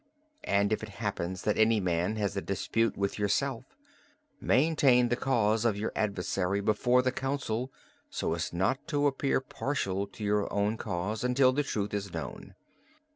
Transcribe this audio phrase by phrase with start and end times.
[0.45, 3.77] And if it happen that any man has a dispute with yourself,
[4.39, 7.71] maintain the cause of your adversary before the council
[8.09, 12.55] so as not to appear partial to your own cause, until the truth is known.